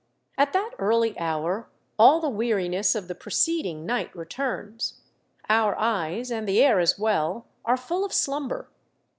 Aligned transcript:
At 0.35 0.51
that 0.53 0.71
early 0.79 1.15
hour 1.19 1.69
all 1.99 2.19
the 2.19 2.27
weariness 2.27 2.95
of 2.95 3.07
the 3.07 3.13
preceding 3.13 3.85
night 3.85 4.09
returns. 4.15 5.01
Our 5.47 5.77
eyes, 5.77 6.31
and 6.31 6.47
the 6.47 6.59
air 6.63 6.79
as 6.79 6.97
well, 6.97 7.45
are 7.65 7.77
full 7.77 8.03
of 8.03 8.11
slumber. 8.11 8.67